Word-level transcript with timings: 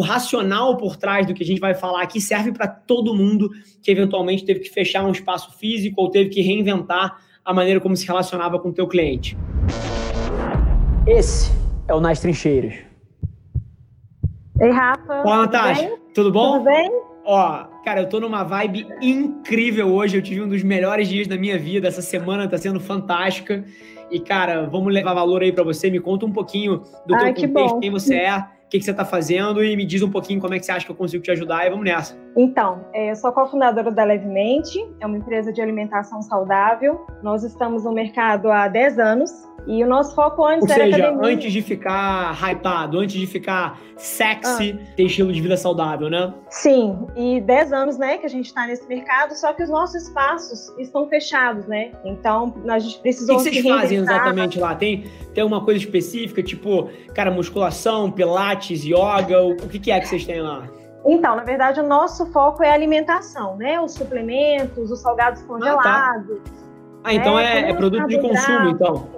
o 0.00 0.02
racional 0.02 0.78
por 0.78 0.96
trás 0.96 1.26
do 1.26 1.34
que 1.34 1.42
a 1.42 1.46
gente 1.46 1.60
vai 1.60 1.74
falar 1.74 2.00
aqui 2.00 2.22
serve 2.22 2.52
para 2.52 2.66
todo 2.66 3.14
mundo 3.14 3.50
que 3.82 3.90
eventualmente 3.90 4.46
teve 4.46 4.60
que 4.60 4.70
fechar 4.70 5.04
um 5.04 5.10
espaço 5.10 5.52
físico 5.58 6.00
ou 6.00 6.10
teve 6.10 6.30
que 6.30 6.40
reinventar 6.40 7.18
a 7.44 7.52
maneira 7.52 7.78
como 7.80 7.94
se 7.94 8.06
relacionava 8.06 8.58
com 8.58 8.70
o 8.70 8.72
teu 8.72 8.88
cliente. 8.88 9.36
Esse 11.06 11.52
é 11.86 11.94
o 11.94 12.00
Nas 12.00 12.18
Trincheiras. 12.18 12.76
Ei, 14.58 14.70
Rafa. 14.70 15.22
Olá, 15.22 15.36
Natasha. 15.42 15.86
Tudo, 15.90 16.00
tudo 16.14 16.32
bom? 16.32 16.52
Tudo 16.52 16.64
bem? 16.64 16.90
Ó, 17.26 17.64
cara, 17.84 18.00
eu 18.00 18.08
tô 18.08 18.20
numa 18.20 18.42
vibe 18.42 18.86
incrível 19.02 19.92
hoje. 19.92 20.16
Eu 20.16 20.22
tive 20.22 20.40
um 20.40 20.48
dos 20.48 20.62
melhores 20.62 21.08
dias 21.08 21.26
da 21.26 21.36
minha 21.36 21.58
vida. 21.58 21.88
Essa 21.88 22.00
semana 22.00 22.48
tá 22.48 22.56
sendo 22.56 22.80
fantástica. 22.80 23.62
E, 24.10 24.18
cara, 24.18 24.66
vamos 24.66 24.94
levar 24.94 25.12
valor 25.12 25.42
aí 25.42 25.52
para 25.52 25.62
você. 25.62 25.90
Me 25.90 26.00
conta 26.00 26.24
um 26.24 26.32
pouquinho 26.32 26.84
do 27.06 27.14
Ai, 27.14 27.34
teu 27.34 27.48
contexto, 27.48 27.80
quem 27.80 27.90
você 27.90 28.14
é 28.14 28.59
o 28.70 28.78
que, 28.78 28.78
que 28.78 28.84
você 28.84 28.92
está 28.92 29.04
fazendo 29.04 29.64
e 29.64 29.76
me 29.76 29.84
diz 29.84 30.00
um 30.00 30.08
pouquinho 30.08 30.38
como 30.38 30.54
é 30.54 30.58
que 30.60 30.64
você 30.64 30.70
acha 30.70 30.86
que 30.86 30.92
eu 30.92 30.94
consigo 30.94 31.20
te 31.24 31.30
ajudar 31.32 31.66
e 31.66 31.70
vamos 31.70 31.84
nessa. 31.84 32.16
Então, 32.36 32.84
é, 32.92 33.10
eu 33.10 33.16
sou 33.16 33.32
cofundadora 33.32 33.90
da 33.90 34.04
Levemente, 34.04 34.78
é 35.00 35.06
uma 35.06 35.16
empresa 35.16 35.52
de 35.52 35.60
alimentação 35.60 36.22
saudável. 36.22 37.06
Nós 37.22 37.42
estamos 37.42 37.84
no 37.84 37.92
mercado 37.92 38.50
há 38.50 38.68
10 38.68 38.98
anos 38.98 39.30
e 39.66 39.82
o 39.84 39.86
nosso 39.86 40.14
foco 40.14 40.44
antes 40.44 40.68
Ou 40.68 40.74
era 40.74 40.84
seja, 40.84 40.96
academia. 40.96 41.34
antes 41.34 41.52
de 41.52 41.60
ficar 41.60 42.34
hypado, 42.42 42.98
antes 42.98 43.20
de 43.20 43.26
ficar 43.26 43.78
sexy, 43.96 44.78
ah. 44.80 44.94
ter 44.96 45.04
estilo 45.04 45.32
de 45.32 45.40
vida 45.40 45.56
saudável, 45.56 46.08
né? 46.08 46.32
Sim, 46.48 47.06
e 47.16 47.40
10 47.40 47.72
anos, 47.72 47.98
né, 47.98 48.18
que 48.18 48.26
a 48.26 48.28
gente 48.28 48.46
está 48.46 48.66
nesse 48.66 48.86
mercado, 48.88 49.34
só 49.34 49.52
que 49.52 49.62
os 49.62 49.68
nossos 49.68 50.02
espaços 50.04 50.74
estão 50.78 51.08
fechados, 51.08 51.66
né? 51.66 51.92
Então, 52.04 52.54
a 52.68 52.78
gente 52.78 52.98
precisou 53.00 53.36
O 53.36 53.42
que, 53.42 53.50
vocês 53.50 53.66
fazem 53.66 53.98
exatamente 53.98 54.58
lá? 54.58 54.74
Tem, 54.74 55.04
tem 55.34 55.44
uma 55.44 55.64
coisa 55.64 55.80
específica, 55.80 56.42
tipo, 56.42 56.88
cara, 57.14 57.30
musculação, 57.30 58.10
pilates, 58.10 58.84
yoga, 58.84 59.42
o, 59.42 59.52
o 59.52 59.68
que, 59.68 59.78
que 59.78 59.90
é 59.90 60.00
que 60.00 60.08
vocês 60.08 60.24
têm 60.24 60.40
lá? 60.40 60.68
Então, 61.04 61.34
na 61.34 61.44
verdade, 61.44 61.80
o 61.80 61.86
nosso 61.86 62.26
foco 62.26 62.62
é 62.62 62.70
alimentação, 62.70 63.56
né? 63.56 63.80
Os 63.80 63.92
suplementos, 63.92 64.90
os 64.90 65.00
salgados 65.00 65.42
congelados. 65.42 65.86
Ah, 65.86 66.20
tá. 66.44 66.60
ah 67.04 67.14
então 67.14 67.36
né? 67.36 67.62
é, 67.62 67.70
é 67.70 67.74
produto 67.74 68.06
de 68.06 68.20
consumo, 68.20 68.68
então. 68.68 69.08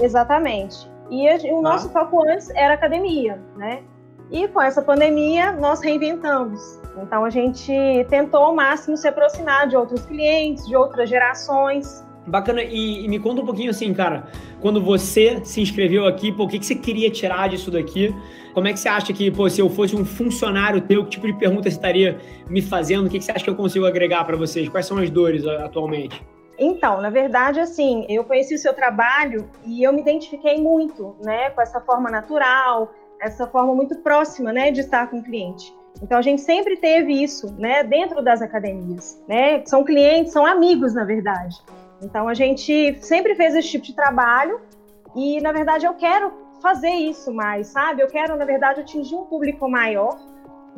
Exatamente. 0.00 0.90
E 1.10 1.52
o 1.52 1.62
nosso 1.62 1.88
ah. 1.88 1.90
foco 1.90 2.28
antes 2.28 2.50
era 2.50 2.74
academia, 2.74 3.40
né? 3.56 3.82
E 4.30 4.46
com 4.48 4.60
essa 4.60 4.82
pandemia, 4.82 5.52
nós 5.52 5.80
reinventamos. 5.80 6.78
Então, 7.02 7.24
a 7.24 7.30
gente 7.30 7.72
tentou 8.10 8.42
ao 8.42 8.54
máximo 8.54 8.96
se 8.96 9.08
aproximar 9.08 9.68
de 9.68 9.76
outros 9.76 10.04
clientes, 10.04 10.66
de 10.66 10.76
outras 10.76 11.08
gerações. 11.08 12.04
Bacana. 12.28 12.62
E, 12.62 13.04
e 13.04 13.08
me 13.08 13.18
conta 13.18 13.42
um 13.42 13.46
pouquinho 13.46 13.70
assim, 13.70 13.92
cara, 13.92 14.26
quando 14.60 14.80
você 14.82 15.40
se 15.44 15.60
inscreveu 15.60 16.06
aqui, 16.06 16.30
pô, 16.30 16.44
o 16.44 16.48
que, 16.48 16.58
que 16.58 16.66
você 16.66 16.74
queria 16.74 17.10
tirar 17.10 17.48
disso 17.48 17.70
daqui? 17.70 18.14
Como 18.54 18.66
é 18.66 18.72
que 18.72 18.80
você 18.80 18.88
acha 18.88 19.12
que, 19.12 19.30
pô, 19.30 19.48
se 19.48 19.60
eu 19.60 19.70
fosse 19.70 19.94
um 19.94 20.04
funcionário 20.04 20.80
teu, 20.80 21.04
que 21.04 21.10
tipo 21.10 21.26
de 21.26 21.34
pergunta 21.34 21.62
você 21.62 21.76
estaria 21.76 22.18
me 22.48 22.60
fazendo? 22.60 23.06
O 23.06 23.10
que, 23.10 23.18
que 23.18 23.24
você 23.24 23.32
acha 23.32 23.44
que 23.44 23.50
eu 23.50 23.56
consigo 23.56 23.86
agregar 23.86 24.24
para 24.24 24.36
vocês? 24.36 24.68
Quais 24.68 24.86
são 24.86 24.98
as 24.98 25.10
dores 25.10 25.46
atualmente? 25.46 26.20
Então, 26.58 27.00
na 27.00 27.08
verdade, 27.08 27.60
assim, 27.60 28.04
eu 28.08 28.24
conheci 28.24 28.54
o 28.54 28.58
seu 28.58 28.74
trabalho 28.74 29.48
e 29.64 29.82
eu 29.82 29.92
me 29.92 30.00
identifiquei 30.00 30.60
muito, 30.60 31.14
né, 31.22 31.50
com 31.50 31.62
essa 31.62 31.80
forma 31.80 32.10
natural, 32.10 32.92
essa 33.20 33.46
forma 33.46 33.74
muito 33.74 33.96
próxima, 33.98 34.52
né, 34.52 34.72
de 34.72 34.80
estar 34.80 35.08
com 35.08 35.18
o 35.18 35.22
cliente. 35.22 35.72
Então 36.02 36.18
a 36.18 36.22
gente 36.22 36.42
sempre 36.42 36.76
teve 36.76 37.12
isso, 37.12 37.54
né, 37.58 37.82
dentro 37.82 38.22
das 38.22 38.42
academias, 38.42 39.22
né? 39.26 39.64
São 39.66 39.84
clientes, 39.84 40.32
são 40.32 40.46
amigos, 40.46 40.94
na 40.94 41.04
verdade. 41.04 41.56
Então 42.02 42.28
a 42.28 42.34
gente 42.34 42.98
sempre 43.02 43.34
fez 43.34 43.54
esse 43.54 43.68
tipo 43.68 43.84
de 43.84 43.94
trabalho 43.94 44.60
e, 45.14 45.40
na 45.40 45.52
verdade, 45.52 45.86
eu 45.86 45.94
quero 45.94 46.32
fazer 46.62 46.90
isso 46.90 47.32
mais, 47.32 47.68
sabe? 47.68 48.02
Eu 48.02 48.08
quero, 48.08 48.36
na 48.36 48.44
verdade, 48.44 48.80
atingir 48.80 49.14
um 49.14 49.24
público 49.24 49.68
maior 49.68 50.18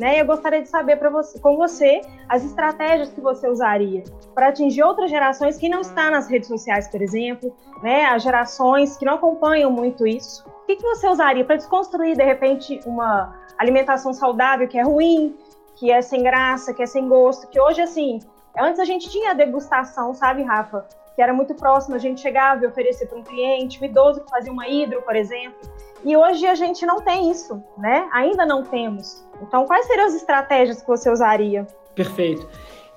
né? 0.00 0.18
Eu 0.18 0.24
gostaria 0.24 0.62
de 0.62 0.68
saber 0.68 0.96
para 0.96 1.10
você, 1.10 1.38
com 1.40 1.58
você 1.58 2.00
as 2.26 2.42
estratégias 2.42 3.10
que 3.10 3.20
você 3.20 3.46
usaria 3.46 4.02
para 4.34 4.48
atingir 4.48 4.82
outras 4.82 5.10
gerações 5.10 5.58
que 5.58 5.68
não 5.68 5.82
estão 5.82 6.10
nas 6.10 6.26
redes 6.26 6.48
sociais, 6.48 6.88
por 6.88 7.02
exemplo, 7.02 7.54
né? 7.82 8.06
As 8.06 8.22
gerações 8.22 8.96
que 8.96 9.04
não 9.04 9.14
acompanham 9.14 9.70
muito 9.70 10.06
isso. 10.06 10.42
O 10.48 10.66
que, 10.66 10.76
que 10.76 10.82
você 10.82 11.06
usaria 11.06 11.44
para 11.44 11.56
desconstruir 11.56 12.16
de 12.16 12.24
repente 12.24 12.80
uma 12.86 13.36
alimentação 13.58 14.14
saudável 14.14 14.66
que 14.66 14.78
é 14.78 14.82
ruim, 14.82 15.36
que 15.76 15.90
é 15.90 16.00
sem 16.00 16.22
graça, 16.22 16.72
que 16.72 16.82
é 16.82 16.86
sem 16.86 17.06
gosto, 17.06 17.46
que 17.48 17.60
hoje 17.60 17.82
assim, 17.82 18.20
antes 18.58 18.80
a 18.80 18.86
gente 18.86 19.10
tinha 19.10 19.34
degustação, 19.34 20.14
sabe, 20.14 20.42
Rafa? 20.42 20.88
Que 21.20 21.24
era 21.24 21.34
muito 21.34 21.54
próximo, 21.54 21.94
a 21.96 21.98
gente 21.98 22.18
chegava 22.18 22.64
e 22.64 22.66
oferecer 22.66 23.04
para 23.04 23.18
um 23.18 23.22
cliente, 23.22 23.78
um 23.78 23.84
idoso 23.84 24.24
que 24.24 24.30
fazia 24.30 24.50
uma 24.50 24.66
hidro, 24.66 25.02
por 25.02 25.14
exemplo. 25.14 25.60
E 26.02 26.16
hoje 26.16 26.46
a 26.46 26.54
gente 26.54 26.86
não 26.86 27.02
tem 27.02 27.30
isso, 27.30 27.62
né? 27.76 28.08
Ainda 28.10 28.46
não 28.46 28.64
temos. 28.64 29.22
Então, 29.42 29.66
quais 29.66 29.86
seriam 29.86 30.06
as 30.06 30.14
estratégias 30.14 30.80
que 30.80 30.88
você 30.88 31.10
usaria? 31.10 31.66
Perfeito. 31.94 32.48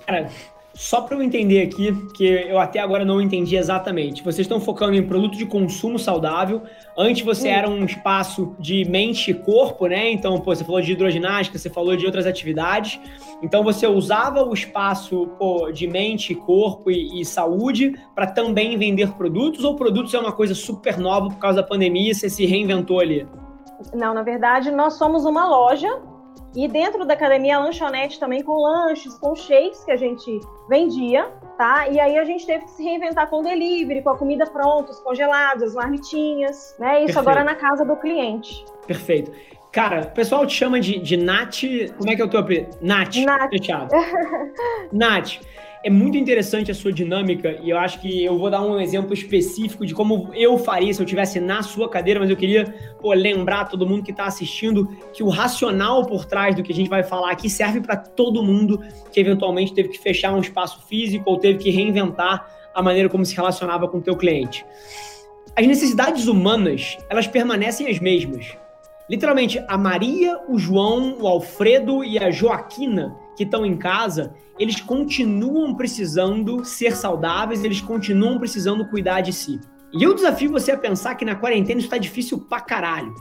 Cara, 0.08 0.30
só 0.76 1.02
para 1.02 1.16
eu 1.16 1.22
entender 1.22 1.62
aqui, 1.62 1.94
que 2.16 2.26
eu 2.26 2.58
até 2.58 2.80
agora 2.80 3.06
não 3.06 3.22
entendi 3.22 3.56
exatamente. 3.56 4.24
Vocês 4.24 4.40
estão 4.40 4.60
focando 4.60 4.96
em 4.96 5.04
produto 5.04 5.38
de 5.38 5.46
consumo 5.46 6.00
saudável. 6.00 6.64
Antes 6.98 7.24
você 7.24 7.48
era 7.48 7.70
um 7.70 7.86
espaço 7.86 8.56
de 8.60 8.84
mente 8.86 9.30
e 9.30 9.34
corpo, 9.36 9.86
né? 9.86 10.12
Então, 10.12 10.40
pô, 10.40 10.54
você 10.54 10.64
falou 10.64 10.82
de 10.82 10.92
hidroginástica, 10.92 11.60
você 11.60 11.70
falou 11.70 11.96
de 11.96 12.06
outras 12.08 12.26
atividades. 12.26 13.00
Então, 13.44 13.64
você 13.64 13.86
usava 13.86 14.44
o 14.44 14.52
espaço 14.52 15.28
pô, 15.38 15.72
de 15.72 15.86
mente, 15.88 16.34
corpo 16.34 16.90
e, 16.90 17.22
e 17.22 17.26
saúde 17.26 17.94
para 18.16 18.26
também 18.26 18.76
vender 18.76 19.12
produtos? 19.14 19.64
Ou 19.64 19.76
produtos 19.76 20.12
é 20.16 20.20
uma 20.20 20.32
coisa 20.32 20.56
super 20.56 20.98
nova 20.98 21.30
por 21.30 21.38
causa 21.38 21.62
da 21.62 21.68
pandemia 21.68 22.12
e 22.12 22.16
você 22.16 22.30
se 22.30 22.48
reinventou 22.48 23.00
ali? 23.00 23.28
Não, 23.94 24.14
na 24.14 24.24
verdade, 24.24 24.72
nós 24.72 24.94
somos 24.94 25.24
uma 25.24 25.48
loja 25.48 26.02
e 26.56 26.68
dentro 26.68 27.06
da 27.06 27.14
academia, 27.14 27.58
a 27.58 27.60
lanchonete 27.60 28.20
também 28.20 28.44
com 28.44 28.62
lanches, 28.62 29.18
com 29.18 29.36
shakes 29.36 29.84
que 29.84 29.92
a 29.92 29.96
gente 29.96 30.40
vendia, 30.70 31.32
tá? 31.58 31.88
E 31.90 32.00
aí 32.00 32.18
a 32.18 32.24
gente 32.24 32.46
teve 32.46 32.66
que 32.66 32.72
se 32.72 32.84
reinventar 32.84 33.28
com 33.30 33.42
delivery, 33.42 34.02
com 34.02 34.12
a 34.12 34.18
comida 34.18 34.46
pronta, 34.46 34.92
os 34.92 35.00
congelados, 35.00 35.64
as 35.64 35.74
marmitinhas, 35.74 36.76
né? 36.80 37.00
Isso 37.00 37.14
Perfeito. 37.14 37.20
agora 37.20 37.44
na 37.44 37.56
casa 37.56 37.84
do 37.84 37.96
cliente. 37.96 38.64
Perfeito. 38.86 39.32
Cara, 39.72 40.02
o 40.02 40.12
pessoal 40.12 40.46
te 40.46 40.54
chama 40.54 40.80
de, 40.80 41.00
de 41.00 41.18
Nath. 41.18 41.64
Como 41.98 42.12
é 42.12 42.16
que 42.16 42.22
é 42.22 42.26
o 42.26 42.30
teu 42.30 42.40
apelido? 42.40 42.78
Nath. 42.80 43.16
Nath. 43.16 43.50
Fechado. 43.50 43.90
Nath 44.94 45.40
é 45.84 45.90
muito 45.90 46.18
interessante 46.18 46.72
a 46.72 46.74
sua 46.74 46.94
dinâmica 46.94 47.60
e 47.62 47.70
eu 47.70 47.78
acho 47.78 48.00
que 48.00 48.24
eu 48.24 48.38
vou 48.40 48.50
dar 48.50 48.62
um 48.62 48.80
exemplo 48.80 49.14
específico 49.14 49.86
de 49.86 49.94
como 49.94 50.32
eu 50.34 50.58
faria 50.58 50.94
se 50.94 51.02
eu 51.02 51.06
tivesse 51.06 51.42
na 51.42 51.62
sua 51.62 51.90
cadeira, 51.90 52.22
mas 52.22 52.30
eu 52.30 52.38
queria 52.38 52.74
pô, 53.02 53.12
lembrar 53.12 53.66
todo 53.66 53.86
mundo 53.86 54.02
que 54.02 54.12
está 54.12 54.26
assistindo 54.26 54.88
que 55.12 55.22
o 55.22 55.28
racional 55.28 56.06
por 56.06 56.24
trás 56.24 56.56
do 56.56 56.64
que 56.64 56.72
a 56.72 56.76
gente 56.76 56.90
vai 56.90 57.04
falar 57.04 57.32
aqui 57.32 57.50
serve 57.50 57.82
para 57.82 57.98
todo 57.98 58.42
mundo 58.42 58.82
que 59.12 59.20
eventualmente 59.20 59.74
teve 59.74 59.90
que 59.90 60.00
fechar 60.00 60.34
um 60.34 60.40
espaço 60.40 60.88
físico 60.88 61.30
ou 61.30 61.38
teve 61.38 61.60
que 61.60 61.70
reinventar 61.70 62.48
a 62.74 62.82
maneira 62.82 63.10
como 63.10 63.26
se 63.26 63.36
relacionava 63.36 63.86
com 63.90 63.98
o 63.98 64.02
teu 64.02 64.16
cliente. 64.16 64.66
As 65.54 65.68
necessidades 65.68 66.28
humanas, 66.28 66.98
elas 67.10 67.28
permanecem 67.28 67.88
as 67.88 68.00
mesmas. 68.00 68.58
Literalmente, 69.10 69.64
a 69.68 69.78
Maria, 69.78 70.40
o 70.48 70.58
João, 70.58 71.18
o 71.20 71.28
Alfredo 71.28 72.04
e 72.06 72.18
a 72.18 72.32
Joaquina 72.32 73.22
que 73.36 73.44
estão 73.44 73.66
em 73.66 73.78
casa, 73.78 74.34
eles 74.60 74.80
continuam 74.80 75.76
precisando 75.76 76.64
ser 76.64 76.96
saudáveis, 76.96 77.64
eles 77.64 77.82
continuam 77.82 78.38
precisando 78.40 78.88
cuidar 78.88 79.22
de 79.22 79.34
si. 79.34 79.60
E 79.94 80.04
eu 80.04 80.14
desafio 80.14 80.52
você 80.52 80.72
a 80.72 80.78
pensar 80.78 81.16
que 81.16 81.26
na 81.26 81.36
quarentena 81.36 81.80
isso 81.80 81.90
tá 81.90 81.98
difícil 81.98 82.40
pra 82.40 82.60
caralho. 82.60 83.14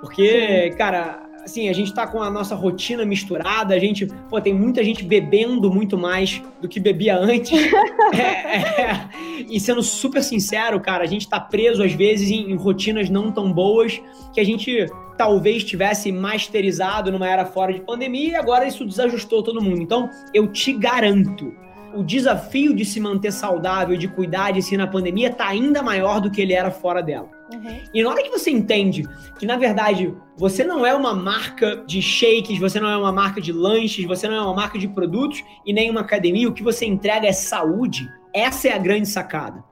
Porque, 0.00 0.70
cara, 0.78 1.22
assim, 1.44 1.68
a 1.68 1.72
gente 1.72 1.92
tá 1.92 2.06
com 2.06 2.22
a 2.22 2.30
nossa 2.30 2.54
rotina 2.54 3.04
misturada, 3.04 3.74
a 3.74 3.78
gente, 3.78 4.06
pô, 4.28 4.40
tem 4.40 4.54
muita 4.54 4.82
gente 4.84 5.04
bebendo 5.04 5.70
muito 5.72 5.98
mais 5.98 6.42
do 6.60 6.68
que 6.68 6.78
bebia 6.78 7.16
antes. 7.16 7.52
é, 8.14 8.82
é, 8.82 9.08
e 9.48 9.58
sendo 9.58 9.82
super 9.82 10.22
sincero, 10.22 10.80
cara, 10.80 11.04
a 11.04 11.06
gente 11.06 11.28
tá 11.28 11.40
preso 11.40 11.82
às 11.82 11.92
vezes 11.92 12.30
em, 12.30 12.50
em 12.50 12.56
rotinas 12.56 13.10
não 13.10 13.32
tão 13.32 13.52
boas 13.52 14.00
que 14.32 14.40
a 14.40 14.44
gente 14.44 14.86
talvez 15.20 15.62
tivesse 15.62 16.10
masterizado 16.10 17.12
numa 17.12 17.28
era 17.28 17.44
fora 17.44 17.74
de 17.74 17.80
pandemia 17.82 18.30
e 18.30 18.34
agora 18.36 18.66
isso 18.66 18.86
desajustou 18.86 19.42
todo 19.42 19.60
mundo. 19.60 19.82
Então, 19.82 20.08
eu 20.32 20.50
te 20.50 20.72
garanto, 20.72 21.54
o 21.94 22.02
desafio 22.02 22.74
de 22.74 22.86
se 22.86 22.98
manter 22.98 23.30
saudável, 23.30 23.98
de 23.98 24.08
cuidar 24.08 24.50
de 24.52 24.62
si 24.62 24.78
na 24.78 24.86
pandemia, 24.86 25.28
está 25.28 25.46
ainda 25.46 25.82
maior 25.82 26.22
do 26.22 26.30
que 26.30 26.40
ele 26.40 26.54
era 26.54 26.70
fora 26.70 27.02
dela. 27.02 27.28
Uhum. 27.52 27.80
E 27.92 28.02
na 28.02 28.08
hora 28.08 28.22
que 28.22 28.30
você 28.30 28.50
entende 28.50 29.06
que, 29.38 29.44
na 29.44 29.58
verdade, 29.58 30.14
você 30.38 30.64
não 30.64 30.86
é 30.86 30.94
uma 30.94 31.12
marca 31.12 31.84
de 31.86 32.00
shakes, 32.00 32.58
você 32.58 32.80
não 32.80 32.88
é 32.88 32.96
uma 32.96 33.12
marca 33.12 33.42
de 33.42 33.52
lanches, 33.52 34.06
você 34.06 34.26
não 34.26 34.36
é 34.36 34.40
uma 34.40 34.54
marca 34.54 34.78
de 34.78 34.88
produtos 34.88 35.44
e 35.66 35.72
nem 35.74 35.90
uma 35.90 36.00
academia, 36.00 36.48
o 36.48 36.54
que 36.54 36.62
você 36.62 36.86
entrega 36.86 37.26
é 37.26 37.32
saúde, 37.32 38.08
essa 38.34 38.68
é 38.68 38.72
a 38.72 38.78
grande 38.78 39.06
sacada. 39.06 39.62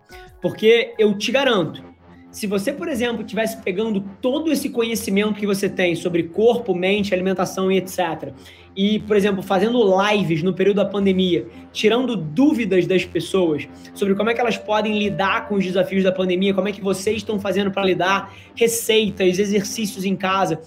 Porque 0.42 0.94
eu 0.98 1.16
te 1.16 1.32
garanto, 1.32 1.82
se 2.38 2.46
você, 2.46 2.72
por 2.72 2.88
exemplo, 2.88 3.24
tivesse 3.24 3.60
pegando 3.62 4.00
todo 4.22 4.52
esse 4.52 4.68
conhecimento 4.70 5.34
que 5.34 5.44
você 5.44 5.68
tem 5.68 5.96
sobre 5.96 6.22
corpo, 6.22 6.72
mente, 6.72 7.12
alimentação 7.12 7.70
e 7.72 7.78
etc., 7.78 8.32
e, 8.76 9.00
por 9.00 9.16
exemplo, 9.16 9.42
fazendo 9.42 9.82
lives 10.04 10.40
no 10.44 10.54
período 10.54 10.76
da 10.76 10.84
pandemia, 10.84 11.48
tirando 11.72 12.14
dúvidas 12.14 12.86
das 12.86 13.04
pessoas 13.04 13.68
sobre 13.92 14.14
como 14.14 14.30
é 14.30 14.34
que 14.34 14.40
elas 14.40 14.56
podem 14.56 15.00
lidar 15.00 15.48
com 15.48 15.56
os 15.56 15.64
desafios 15.64 16.04
da 16.04 16.12
pandemia, 16.12 16.54
como 16.54 16.68
é 16.68 16.70
que 16.70 16.80
vocês 16.80 17.16
estão 17.16 17.40
fazendo 17.40 17.72
para 17.72 17.82
lidar, 17.82 18.32
receitas, 18.54 19.40
exercícios 19.40 20.04
em 20.04 20.14
casa, 20.14 20.60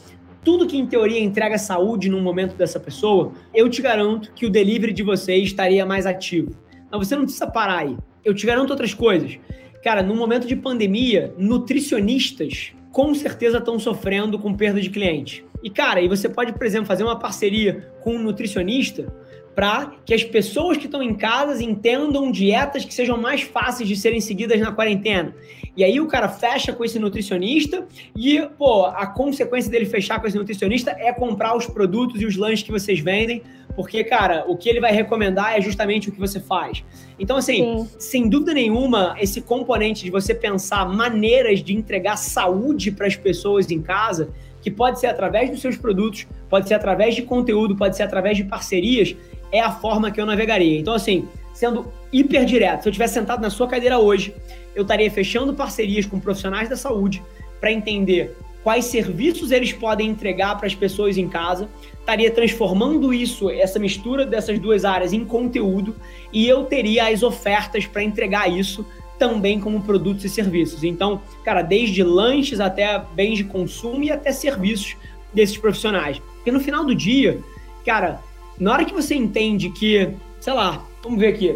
tudo 0.44 0.68
que 0.68 0.78
em 0.78 0.86
teoria 0.86 1.22
entrega 1.22 1.58
saúde 1.58 2.10
no 2.10 2.20
momento 2.20 2.54
dessa 2.54 2.82
pessoa, 2.82 3.32
eu 3.56 3.70
te 3.70 3.82
garanto 3.82 4.34
que 4.34 4.46
o 4.46 4.50
delivery 4.50 4.92
de 4.92 5.04
vocês 5.04 5.46
estaria 5.46 5.86
mais 5.86 6.06
ativo. 6.06 6.52
Mas 6.92 7.08
você 7.08 7.16
não 7.16 7.24
precisa 7.24 7.48
parar 7.48 7.78
aí. 7.78 7.98
Eu 8.26 8.36
te 8.36 8.46
garanto 8.46 8.72
outras 8.72 8.94
coisas. 8.94 9.40
Cara, 9.84 10.04
no 10.04 10.16
momento 10.16 10.48
de 10.48 10.56
pandemia, 10.56 11.34
nutricionistas 11.38 12.74
com 12.92 13.16
certeza 13.16 13.58
estão 13.58 13.80
sofrendo 13.80 14.38
com 14.38 14.54
perda 14.54 14.80
de 14.80 14.90
cliente. 14.90 15.46
E, 15.64 15.70
cara, 15.70 16.02
e 16.02 16.08
você 16.08 16.28
pode, 16.28 16.54
por 16.54 16.66
exemplo, 16.66 16.88
fazer 16.88 17.04
uma 17.04 17.18
parceria 17.18 17.92
com 18.02 18.16
um 18.16 18.20
nutricionista 18.22 19.14
para 19.56 19.94
que 20.06 20.14
as 20.14 20.24
pessoas 20.24 20.78
que 20.78 20.86
estão 20.86 21.04
em 21.04 21.14
casa 21.14 21.64
entendam 21.64 22.32
dietas 22.32 22.86
que 22.86 22.94
sejam 22.94 23.18
mais 23.18 23.42
fáceis 23.42 23.88
de 23.88 23.96
serem 23.96 24.22
seguidas 24.22 24.60
na 24.60 24.72
quarentena. 24.72 25.36
E 25.76 25.84
aí 25.84 26.00
o 26.00 26.08
cara 26.08 26.30
fecha 26.30 26.74
com 26.74 26.84
esse 26.84 27.00
nutricionista 27.00 27.86
e, 28.16 28.42
pô, 28.58 28.86
a 28.86 29.06
consequência 29.08 29.70
dele 29.70 29.86
fechar 29.86 30.20
com 30.20 30.28
esse 30.28 30.38
nutricionista 30.38 30.92
é 30.92 31.14
comprar 31.14 31.56
os 31.56 31.66
produtos 31.66 32.22
e 32.22 32.26
os 32.26 32.36
lanches 32.36 32.64
que 32.64 32.72
vocês 32.72 33.00
vendem, 33.00 33.42
porque, 33.76 34.04
cara, 34.04 34.46
o 34.48 34.56
que 34.56 34.70
ele 34.70 34.80
vai 34.80 34.92
recomendar 34.92 35.58
é 35.58 35.62
justamente 35.62 36.10
o 36.10 36.12
que 36.12 36.20
você 36.20 36.40
faz. 36.40 36.84
Então, 37.20 37.38
assim, 37.38 37.86
Sim. 37.86 37.90
sem 38.00 38.30
dúvida 38.30 38.54
nenhuma, 38.54 39.16
esse 39.20 39.42
componente 39.42 40.04
de 40.04 40.12
você 40.12 40.34
pensar 40.34 40.88
maneiras 40.88 41.64
de 41.64 41.74
entregar 41.74 42.18
saúde 42.18 42.92
para 42.92 43.08
as 43.08 43.16
pessoas 43.16 43.70
em 43.72 43.82
casa, 43.82 44.30
que 44.62 44.70
pode 44.70 45.00
ser 45.00 45.08
através 45.08 45.50
dos 45.50 45.62
seus 45.62 45.78
produtos, 45.78 46.28
pode 46.50 46.68
ser 46.68 46.76
através 46.76 47.16
de 47.16 47.24
conteúdo, 47.24 47.76
pode 47.76 47.96
ser 47.96 48.04
através 48.04 48.38
de 48.38 48.44
parcerias, 48.44 49.16
é 49.52 49.60
a 49.60 49.72
forma 49.72 50.12
que 50.12 50.22
eu 50.22 50.26
navegaria. 50.26 50.80
Então, 50.80 50.94
assim, 50.94 51.28
sendo 51.54 51.92
hiper 52.12 52.46
direto, 52.46 52.84
se 52.84 52.90
eu 52.90 52.94
tivesse 52.94 53.16
sentado 53.16 53.42
na 53.42 53.50
sua 53.50 53.68
cadeira 53.68 54.00
hoje, 54.00 54.34
eu 54.76 54.84
estaria 54.84 55.10
fechando 55.10 55.54
parcerias 55.54 56.06
com 56.06 56.20
profissionais 56.20 56.70
da 56.70 56.76
saúde 56.76 57.22
para 57.60 57.72
entender 57.72 58.36
quais 58.64 58.86
serviços 58.86 59.52
eles 59.52 59.74
podem 59.74 60.10
entregar 60.10 60.58
para 60.58 60.68
as 60.68 60.76
pessoas 60.76 61.18
em 61.18 61.28
casa, 61.28 61.70
estaria 62.00 62.30
transformando 62.32 63.14
isso, 63.14 63.50
essa 63.50 63.80
mistura 63.80 64.26
dessas 64.26 64.60
duas 64.60 64.86
áreas 64.86 65.14
em 65.14 65.26
conteúdo 65.26 65.96
e 66.32 66.48
eu 66.48 66.66
teria 66.66 67.08
as 67.08 67.24
ofertas 67.24 67.86
para 67.86 68.04
entregar 68.04 68.50
isso 68.52 68.86
também 69.18 69.60
como 69.60 69.84
produtos 69.84 70.26
e 70.26 70.30
serviços. 70.30 70.84
Então, 70.84 71.22
cara, 71.44 71.62
desde 71.62 72.04
lanches 72.04 72.60
até 72.60 73.04
bens 73.14 73.38
de 73.38 73.44
consumo 73.44 74.04
e 74.04 74.12
até 74.12 74.32
serviços 74.32 74.96
desses 75.32 75.58
profissionais. 75.58 76.20
Porque 76.36 76.52
no 76.52 76.60
final 76.60 76.84
do 76.84 76.96
dia, 76.96 77.40
cara, 77.86 78.20
na 78.60 78.74
hora 78.74 78.86
que 78.86 78.94
você 78.94 79.14
entende 79.14 79.70
que, 79.70 80.10
sei 80.40 80.54
lá, 80.54 80.84
vamos 81.04 81.20
ver 81.20 81.28
aqui. 81.28 81.56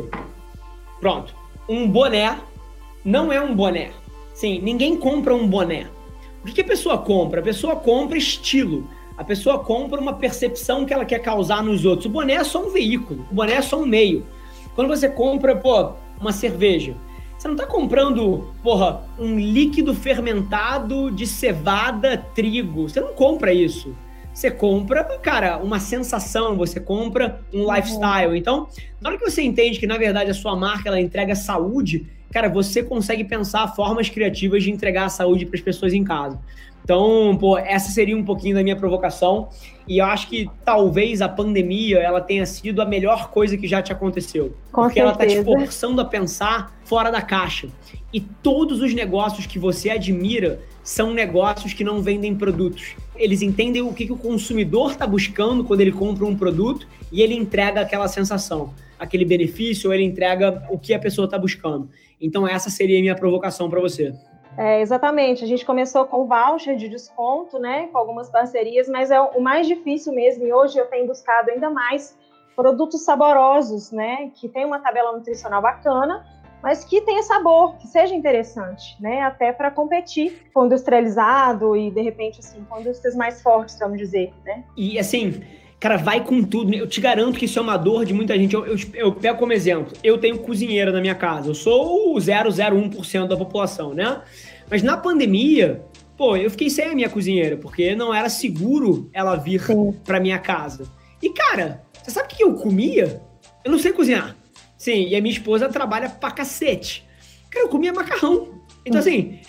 Pronto. 0.99 1.35
Um 1.67 1.87
boné 1.89 2.37
não 3.03 3.33
é 3.33 3.41
um 3.41 3.55
boné. 3.55 3.91
Sim, 4.33 4.59
ninguém 4.61 4.95
compra 4.97 5.33
um 5.33 5.47
boné. 5.47 5.87
O 6.45 6.53
que 6.53 6.61
a 6.61 6.65
pessoa 6.65 6.99
compra? 6.99 7.39
A 7.39 7.43
pessoa 7.43 7.75
compra 7.75 8.19
estilo. 8.19 8.87
A 9.17 9.23
pessoa 9.23 9.57
compra 9.57 9.99
uma 9.99 10.13
percepção 10.13 10.85
que 10.85 10.93
ela 10.93 11.03
quer 11.03 11.17
causar 11.17 11.63
nos 11.63 11.85
outros. 11.85 12.05
O 12.05 12.09
boné 12.09 12.33
é 12.33 12.43
só 12.43 12.63
um 12.63 12.69
veículo, 12.69 13.25
o 13.31 13.33
boné 13.33 13.53
é 13.53 13.61
só 13.63 13.81
um 13.81 13.85
meio. 13.85 14.27
Quando 14.75 14.89
você 14.89 15.09
compra, 15.09 15.55
pô, 15.55 15.93
uma 16.21 16.31
cerveja, 16.31 16.95
você 17.35 17.47
não 17.47 17.55
está 17.55 17.65
comprando, 17.65 18.53
porra, 18.61 19.03
um 19.17 19.39
líquido 19.39 19.95
fermentado 19.95 21.09
de 21.09 21.25
cevada, 21.25 22.17
trigo. 22.35 22.87
Você 22.89 23.01
não 23.01 23.13
compra 23.13 23.51
isso. 23.51 23.95
Você 24.31 24.51
compra, 24.51 25.03
cara, 25.19 25.57
uma 25.57 25.79
sensação, 25.79 26.57
você 26.57 26.79
compra 26.79 27.39
um 27.51 27.61
uhum. 27.61 27.73
lifestyle. 27.73 28.37
Então, 28.37 28.67
na 29.01 29.09
hora 29.09 29.17
que 29.17 29.23
você 29.23 29.41
entende 29.41 29.79
que, 29.79 29.87
na 29.87 29.97
verdade, 29.97 30.29
a 30.29 30.33
sua 30.33 30.55
marca 30.55 30.89
ela 30.89 30.99
entrega 30.99 31.33
saúde, 31.33 32.05
cara, 32.31 32.49
você 32.49 32.83
consegue 32.83 33.23
pensar 33.23 33.67
formas 33.75 34.09
criativas 34.09 34.63
de 34.63 34.71
entregar 34.71 35.05
a 35.05 35.09
saúde 35.09 35.45
para 35.45 35.55
as 35.55 35.61
pessoas 35.61 35.93
em 35.93 36.03
casa. 36.03 36.39
Então, 36.85 37.35
pô, 37.39 37.57
essa 37.57 37.91
seria 37.91 38.15
um 38.15 38.23
pouquinho 38.23 38.53
da 38.53 38.61
minha 38.61 38.75
provocação. 38.75 39.49
E 39.87 39.97
eu 39.97 40.05
acho 40.05 40.27
que 40.27 40.47
talvez 40.63 41.19
a 41.19 41.27
pandemia 41.27 41.97
ela 41.97 42.21
tenha 42.21 42.45
sido 42.45 42.79
a 42.79 42.85
melhor 42.85 43.31
coisa 43.31 43.57
que 43.57 43.67
já 43.67 43.81
te 43.81 43.91
aconteceu. 43.91 44.55
Com 44.71 44.83
porque 44.83 44.99
certeza. 44.99 45.01
ela 45.01 45.11
está 45.11 45.25
te 45.25 45.43
forçando 45.43 45.99
a 45.99 46.05
pensar 46.05 46.77
fora 46.83 47.09
da 47.09 47.23
caixa. 47.23 47.69
E 48.13 48.19
todos 48.21 48.81
os 48.81 48.93
negócios 48.93 49.47
que 49.47 49.57
você 49.57 49.89
admira 49.89 50.59
são 50.83 51.11
negócios 51.11 51.73
que 51.73 51.83
não 51.83 52.03
vendem 52.03 52.35
produtos. 52.35 52.95
Eles 53.15 53.41
entendem 53.41 53.81
o 53.81 53.91
que, 53.91 54.05
que 54.05 54.13
o 54.13 54.17
consumidor 54.17 54.91
está 54.91 55.07
buscando 55.07 55.63
quando 55.63 55.81
ele 55.81 55.91
compra 55.91 56.23
um 56.23 56.35
produto 56.35 56.87
e 57.11 57.23
ele 57.23 57.33
entrega 57.33 57.81
aquela 57.81 58.07
sensação, 58.07 58.71
aquele 58.99 59.25
benefício, 59.25 59.89
ou 59.89 59.93
ele 59.93 60.03
entrega 60.03 60.63
o 60.69 60.77
que 60.77 60.93
a 60.93 60.99
pessoa 60.99 61.25
está 61.25 61.39
buscando. 61.39 61.89
Então, 62.19 62.47
essa 62.47 62.69
seria 62.69 62.97
a 62.97 63.01
minha 63.01 63.15
provocação 63.15 63.69
para 63.69 63.79
você. 63.79 64.13
É, 64.57 64.81
exatamente. 64.81 65.43
A 65.43 65.47
gente 65.47 65.65
começou 65.65 66.05
com 66.05 66.27
voucher 66.27 66.77
de 66.77 66.87
desconto, 66.87 67.59
né, 67.59 67.87
com 67.91 67.97
algumas 67.97 68.29
parcerias, 68.29 68.87
mas 68.87 69.11
é 69.11 69.19
o 69.19 69.41
mais 69.41 69.67
difícil 69.67 70.13
mesmo. 70.13 70.45
E 70.45 70.53
hoje 70.53 70.77
eu 70.77 70.85
tenho 70.87 71.07
buscado 71.07 71.51
ainda 71.51 71.69
mais 71.69 72.17
produtos 72.55 73.03
saborosos, 73.03 73.91
né, 73.91 74.31
que 74.33 74.47
tem 74.47 74.65
uma 74.65 74.79
tabela 74.79 75.11
nutricional 75.11 75.61
bacana, 75.61 76.25
mas 76.63 76.85
que 76.85 77.01
tenha 77.01 77.21
sabor, 77.21 77.75
que 77.75 77.85
seja 77.85 78.15
interessante, 78.15 78.95
né, 78.99 79.21
até 79.21 79.51
para 79.51 79.69
competir 79.69 80.49
com 80.53 80.61
o 80.61 80.65
industrializado 80.65 81.75
e 81.75 81.91
de 81.91 82.01
repente 82.01 82.39
assim 82.39 82.63
com 82.63 82.79
indústrias 82.79 83.13
mais 83.13 83.41
fortes, 83.41 83.77
vamos 83.77 83.97
dizer, 83.97 84.33
né? 84.45 84.63
E 84.77 84.97
assim, 84.97 85.43
cara, 85.79 85.97
vai 85.97 86.23
com 86.23 86.43
tudo. 86.43 86.73
Eu 86.73 86.87
te 86.87 86.99
garanto 87.01 87.37
que 87.37 87.45
isso 87.45 87.59
é 87.59 87.61
uma 87.61 87.77
dor 87.77 88.05
de 88.05 88.13
muita 88.13 88.37
gente. 88.37 88.53
Eu, 88.53 88.65
eu, 88.65 88.77
eu 88.93 89.11
pego 89.13 89.37
como 89.37 89.53
exemplo, 89.53 89.93
eu 90.03 90.17
tenho 90.17 90.37
cozinheira 90.39 90.91
na 90.91 91.01
minha 91.01 91.15
casa, 91.15 91.49
eu 91.49 91.55
sou 91.55 92.15
o 92.15 92.17
001% 92.17 93.27
da 93.27 93.37
população, 93.37 93.93
né? 93.93 94.21
Mas 94.69 94.81
na 94.81 94.97
pandemia, 94.97 95.83
pô, 96.17 96.35
eu 96.35 96.49
fiquei 96.49 96.69
sem 96.69 96.85
a 96.85 96.95
minha 96.95 97.09
cozinheira, 97.09 97.57
porque 97.57 97.95
não 97.95 98.13
era 98.13 98.29
seguro 98.29 99.09
ela 99.13 99.35
vir 99.35 99.61
para 100.03 100.19
minha 100.19 100.39
casa. 100.39 100.85
E, 101.21 101.29
cara, 101.29 101.83
você 102.01 102.11
sabe 102.11 102.33
o 102.33 102.37
que 102.37 102.43
eu 102.43 102.53
comia? 102.55 103.21
Eu 103.63 103.71
não 103.71 103.79
sei 103.79 103.91
cozinhar. 103.91 104.35
Sim, 104.77 105.07
e 105.07 105.15
a 105.15 105.21
minha 105.21 105.33
esposa 105.33 105.69
trabalha 105.69 106.09
pra 106.09 106.31
cacete. 106.31 107.03
Cara, 107.49 107.65
eu 107.65 107.69
comia 107.69 107.93
macarrão. 107.93 108.61
Então, 108.85 108.99
assim, 108.99 109.39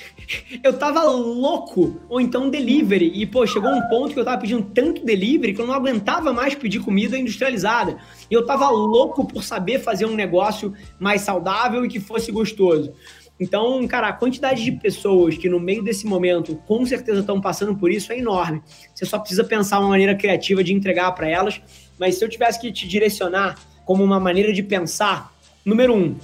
eu 0.64 0.78
tava 0.78 1.02
louco, 1.04 2.00
ou 2.08 2.18
então 2.20 2.48
delivery. 2.48 3.12
E, 3.14 3.26
pô, 3.26 3.46
chegou 3.46 3.70
um 3.70 3.82
ponto 3.82 4.14
que 4.14 4.18
eu 4.18 4.24
tava 4.24 4.40
pedindo 4.40 4.62
tanto 4.62 5.04
delivery 5.04 5.52
que 5.52 5.60
eu 5.60 5.66
não 5.66 5.74
aguentava 5.74 6.32
mais 6.32 6.54
pedir 6.54 6.80
comida 6.80 7.18
industrializada. 7.18 7.98
E 8.30 8.34
eu 8.34 8.46
tava 8.46 8.70
louco 8.70 9.26
por 9.26 9.42
saber 9.42 9.78
fazer 9.80 10.06
um 10.06 10.14
negócio 10.14 10.72
mais 10.98 11.20
saudável 11.20 11.84
e 11.84 11.88
que 11.88 12.00
fosse 12.00 12.32
gostoso. 12.32 12.94
Então, 13.38 13.86
cara, 13.86 14.08
a 14.08 14.12
quantidade 14.14 14.64
de 14.64 14.72
pessoas 14.72 15.36
que 15.36 15.48
no 15.48 15.60
meio 15.60 15.82
desse 15.84 16.06
momento 16.06 16.56
com 16.66 16.86
certeza 16.86 17.20
estão 17.20 17.38
passando 17.38 17.76
por 17.76 17.90
isso 17.90 18.10
é 18.12 18.18
enorme. 18.18 18.62
Você 18.94 19.04
só 19.04 19.18
precisa 19.18 19.44
pensar 19.44 19.78
uma 19.80 19.90
maneira 19.90 20.14
criativa 20.14 20.64
de 20.64 20.72
entregar 20.72 21.12
para 21.12 21.28
elas. 21.28 21.60
Mas 21.98 22.14
se 22.14 22.24
eu 22.24 22.28
tivesse 22.30 22.58
que 22.58 22.72
te 22.72 22.88
direcionar 22.88 23.58
como 23.84 24.02
uma 24.02 24.18
maneira 24.18 24.52
de 24.52 24.62
pensar, 24.62 25.30
número 25.64 25.94
um, 25.94 26.16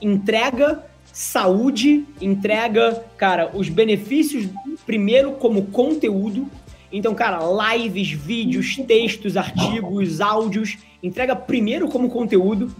entrega 0.00 0.84
saúde, 1.12 2.04
entrega, 2.20 3.04
cara, 3.16 3.50
os 3.54 3.68
benefícios 3.68 4.48
primeiro 4.86 5.32
como 5.32 5.66
conteúdo. 5.66 6.48
Então, 6.92 7.14
cara, 7.14 7.38
lives, 7.74 8.10
vídeos, 8.10 8.76
textos, 8.86 9.36
artigos, 9.36 10.20
áudios, 10.20 10.78
entrega 11.02 11.36
primeiro 11.36 11.88
como 11.88 12.10
conteúdo 12.10 12.74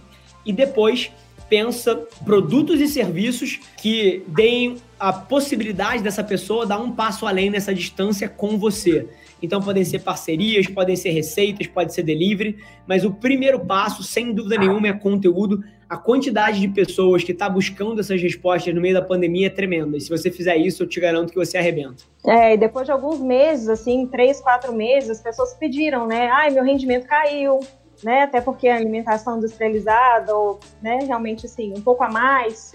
e 0.45 0.51
depois 0.51 1.11
pensa 1.51 2.07
produtos 2.23 2.79
e 2.79 2.87
serviços 2.87 3.59
que 3.75 4.23
deem 4.25 4.77
a 4.97 5.11
possibilidade 5.11 6.01
dessa 6.01 6.23
pessoa 6.23 6.65
dar 6.65 6.79
um 6.79 6.93
passo 6.93 7.27
além 7.27 7.49
nessa 7.49 7.75
distância 7.75 8.29
com 8.29 8.57
você. 8.57 9.05
Então 9.43 9.61
podem 9.61 9.83
ser 9.83 9.99
parcerias, 9.99 10.67
podem 10.67 10.95
ser 10.95 11.09
receitas, 11.09 11.67
pode 11.67 11.93
ser 11.93 12.03
delivery, 12.03 12.57
mas 12.87 13.03
o 13.03 13.11
primeiro 13.11 13.59
passo, 13.59 14.01
sem 14.01 14.33
dúvida 14.33 14.57
nenhuma, 14.57 14.87
é 14.87 14.93
conteúdo. 14.93 15.61
A 15.89 15.97
quantidade 15.97 16.61
de 16.61 16.69
pessoas 16.69 17.21
que 17.21 17.33
está 17.33 17.49
buscando 17.49 17.99
essas 17.99 18.21
respostas 18.21 18.73
no 18.73 18.79
meio 18.79 18.93
da 18.93 19.01
pandemia 19.01 19.47
é 19.47 19.49
tremenda. 19.49 19.97
E 19.97 19.99
se 19.99 20.09
você 20.09 20.31
fizer 20.31 20.55
isso, 20.55 20.83
eu 20.83 20.87
te 20.87 21.01
garanto 21.01 21.31
que 21.31 21.35
você 21.35 21.57
arrebenta. 21.57 22.03
É, 22.25 22.53
e 22.53 22.57
depois 22.57 22.85
de 22.85 22.93
alguns 22.93 23.19
meses, 23.19 23.67
assim, 23.67 24.07
três, 24.07 24.39
quatro 24.39 24.71
meses, 24.71 25.09
as 25.09 25.21
pessoas 25.21 25.53
pediram, 25.55 26.07
né? 26.07 26.29
Ai, 26.31 26.49
meu 26.49 26.63
rendimento 26.63 27.07
caiu, 27.07 27.59
né? 28.03 28.23
Até 28.23 28.41
porque 28.41 28.67
a 28.67 28.75
alimentação 28.75 29.37
industrializada, 29.37 30.35
ou, 30.35 30.59
né, 30.81 30.99
realmente 31.05 31.45
assim, 31.45 31.73
um 31.75 31.81
pouco 31.81 32.03
a 32.03 32.09
mais. 32.09 32.73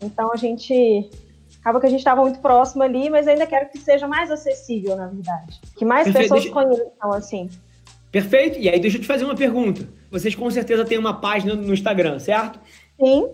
Então 0.00 0.32
a 0.32 0.36
gente 0.36 1.10
acaba 1.60 1.80
que 1.80 1.86
a 1.86 1.90
gente 1.90 2.00
estava 2.00 2.20
muito 2.20 2.38
próximo 2.40 2.82
ali, 2.82 3.10
mas 3.10 3.26
ainda 3.26 3.46
quero 3.46 3.68
que 3.68 3.78
seja 3.78 4.06
mais 4.06 4.30
acessível, 4.30 4.96
na 4.96 5.08
verdade. 5.08 5.60
Que 5.76 5.84
mais 5.84 6.04
Perfeito. 6.04 6.22
pessoas 6.22 6.42
deixa... 6.42 6.54
conheçam, 6.54 7.12
assim. 7.12 7.50
Perfeito. 8.12 8.58
E 8.58 8.68
aí, 8.68 8.78
deixa 8.78 8.96
eu 8.96 9.00
te 9.00 9.06
fazer 9.06 9.24
uma 9.24 9.34
pergunta. 9.34 9.88
Vocês 10.10 10.34
com 10.34 10.50
certeza 10.50 10.84
têm 10.84 10.96
uma 10.96 11.20
página 11.20 11.54
no 11.54 11.74
Instagram, 11.74 12.18
certo? 12.18 12.60
Sim. 12.98 13.28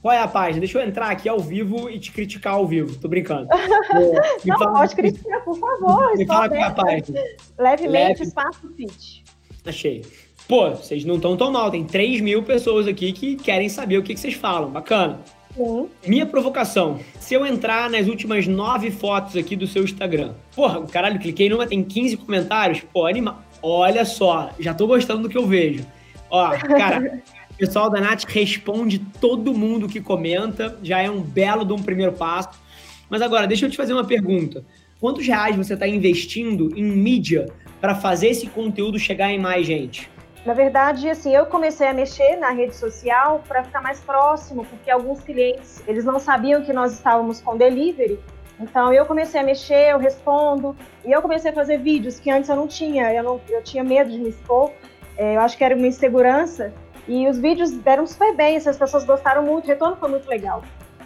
Qual 0.00 0.14
é 0.14 0.18
a 0.18 0.28
página? 0.28 0.60
Deixa 0.60 0.78
eu 0.78 0.86
entrar 0.86 1.10
aqui 1.10 1.28
ao 1.28 1.40
vivo 1.40 1.90
e 1.90 1.98
te 1.98 2.12
criticar 2.12 2.54
ao 2.54 2.66
vivo. 2.66 2.98
Tô 2.98 3.08
brincando. 3.08 3.48
Não, 4.44 4.58
fala... 4.58 4.78
pode 4.78 4.96
criticar, 4.96 5.44
por 5.44 5.58
favor. 5.58 6.16
Me 6.16 6.24
fala 6.24 6.48
qual 6.48 6.60
é 6.60 6.62
a 6.62 6.70
página. 6.70 7.20
Levemente 7.58 7.88
Leve... 7.88 8.22
Espaço 8.22 8.68
Fit. 8.74 9.24
Achei. 9.66 10.04
Pô, 10.48 10.70
vocês 10.70 11.04
não 11.04 11.16
estão 11.16 11.36
tão 11.36 11.52
mal. 11.52 11.70
Tem 11.70 11.84
3 11.84 12.22
mil 12.22 12.42
pessoas 12.42 12.88
aqui 12.88 13.12
que 13.12 13.36
querem 13.36 13.68
saber 13.68 13.98
o 13.98 14.02
que, 14.02 14.14
que 14.14 14.20
vocês 14.20 14.32
falam. 14.32 14.70
Bacana. 14.70 15.20
Sim. 15.54 15.88
Minha 16.06 16.24
provocação. 16.24 16.98
Se 17.20 17.34
eu 17.34 17.44
entrar 17.44 17.90
nas 17.90 18.08
últimas 18.08 18.46
nove 18.46 18.90
fotos 18.90 19.36
aqui 19.36 19.54
do 19.54 19.66
seu 19.66 19.84
Instagram, 19.84 20.32
porra, 20.56 20.80
caralho, 20.86 21.18
cliquei 21.18 21.50
numa, 21.50 21.66
tem 21.66 21.84
15 21.84 22.16
comentários, 22.16 22.80
pô, 22.80 23.06
anima. 23.06 23.44
Olha 23.60 24.04
só, 24.06 24.50
já 24.58 24.72
tô 24.72 24.86
gostando 24.86 25.24
do 25.24 25.28
que 25.28 25.36
eu 25.36 25.46
vejo. 25.46 25.84
Ó, 26.30 26.56
cara, 26.56 27.20
o 27.52 27.56
pessoal 27.58 27.90
da 27.90 28.00
Nath 28.00 28.24
responde 28.24 29.00
todo 29.20 29.52
mundo 29.52 29.88
que 29.88 30.00
comenta, 30.00 30.78
já 30.82 31.00
é 31.00 31.10
um 31.10 31.20
belo 31.20 31.64
de 31.64 31.74
um 31.74 31.82
primeiro 31.82 32.12
passo. 32.12 32.58
Mas 33.10 33.20
agora, 33.20 33.46
deixa 33.46 33.66
eu 33.66 33.70
te 33.70 33.76
fazer 33.76 33.92
uma 33.92 34.04
pergunta. 34.04 34.64
Quantos 35.00 35.26
reais 35.26 35.56
você 35.56 35.74
está 35.74 35.86
investindo 35.86 36.72
em 36.74 36.84
mídia 36.84 37.48
para 37.80 37.94
fazer 37.94 38.28
esse 38.28 38.46
conteúdo 38.46 38.98
chegar 38.98 39.30
em 39.30 39.38
mais 39.38 39.66
gente? 39.66 40.08
Na 40.48 40.54
verdade, 40.54 41.10
assim, 41.10 41.36
eu 41.36 41.44
comecei 41.44 41.86
a 41.86 41.92
mexer 41.92 42.36
na 42.36 42.48
rede 42.48 42.74
social 42.74 43.42
para 43.46 43.62
ficar 43.62 43.82
mais 43.82 44.00
próximo, 44.00 44.64
porque 44.64 44.90
alguns 44.90 45.20
clientes, 45.20 45.82
eles 45.86 46.06
não 46.06 46.18
sabiam 46.18 46.62
que 46.62 46.72
nós 46.72 46.94
estávamos 46.94 47.38
com 47.38 47.54
delivery. 47.54 48.18
Então, 48.58 48.90
eu 48.90 49.04
comecei 49.04 49.38
a 49.38 49.44
mexer, 49.44 49.92
eu 49.92 49.98
respondo, 49.98 50.74
e 51.04 51.12
eu 51.12 51.20
comecei 51.20 51.50
a 51.50 51.54
fazer 51.54 51.76
vídeos 51.76 52.18
que 52.18 52.30
antes 52.30 52.48
eu 52.48 52.56
não 52.56 52.66
tinha, 52.66 53.12
eu, 53.12 53.22
não, 53.22 53.40
eu 53.46 53.62
tinha 53.62 53.84
medo 53.84 54.10
de 54.10 54.16
me 54.16 54.30
expor, 54.30 54.72
é, 55.18 55.36
eu 55.36 55.42
acho 55.42 55.54
que 55.54 55.62
era 55.62 55.76
uma 55.76 55.86
insegurança, 55.86 56.72
e 57.06 57.28
os 57.28 57.38
vídeos 57.38 57.70
deram 57.72 58.06
super 58.06 58.34
bem, 58.34 58.56
as 58.56 58.78
pessoas 58.78 59.04
gostaram 59.04 59.42
muito, 59.42 59.66
o 59.66 59.68
retorno 59.68 59.96
foi 59.96 60.08
muito 60.08 60.26
legal, 60.26 60.62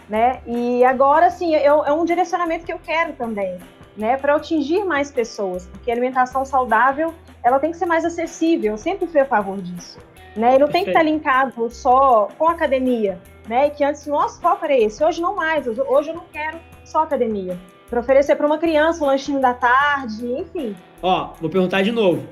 né? 0.07 0.39
E 0.47 0.85
agora, 0.85 1.25
assim, 1.25 1.53
eu, 1.53 1.83
é 1.83 1.91
um 1.91 2.05
direcionamento 2.05 2.65
que 2.65 2.71
eu 2.71 2.79
quero 2.79 3.11
também, 3.11 3.57
né, 3.97 4.15
para 4.15 4.35
atingir 4.35 4.85
mais 4.85 5.11
pessoas, 5.11 5.67
porque 5.67 5.91
alimentação 5.91 6.45
saudável 6.45 7.13
ela 7.43 7.59
tem 7.59 7.71
que 7.71 7.77
ser 7.77 7.85
mais 7.85 8.05
acessível. 8.05 8.73
Eu 8.73 8.77
sempre 8.77 9.07
fui 9.07 9.19
a 9.19 9.25
favor 9.25 9.61
disso, 9.61 9.99
né? 10.35 10.55
E 10.55 10.59
não 10.59 10.67
Perfeito. 10.67 10.71
tem 10.71 10.83
que 10.83 10.89
estar 10.91 11.03
linkado 11.03 11.69
só 11.69 12.29
com 12.37 12.47
a 12.47 12.51
academia, 12.51 13.19
né? 13.47 13.69
Que 13.69 13.83
antes 13.83 14.05
nosso 14.07 14.39
foco 14.41 14.63
era 14.65 14.77
esse. 14.77 15.03
Hoje 15.03 15.21
não 15.21 15.35
mais. 15.35 15.67
Hoje 15.67 16.09
eu 16.09 16.15
não 16.15 16.25
quero 16.31 16.59
só 16.85 17.03
academia. 17.03 17.57
Para 17.89 17.99
oferecer 17.99 18.35
para 18.35 18.45
uma 18.45 18.57
criança 18.57 19.03
um 19.03 19.07
lanchinho 19.07 19.39
da 19.39 19.53
tarde, 19.53 20.25
enfim. 20.25 20.75
Ó, 21.01 21.33
vou 21.39 21.49
perguntar 21.49 21.81
de 21.83 21.91
novo. 21.91 22.23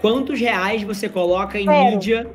Quantos 0.00 0.38
reais 0.38 0.82
você 0.82 1.08
coloca 1.08 1.58
em 1.58 1.64
zero. 1.64 1.90
mídia? 1.90 2.30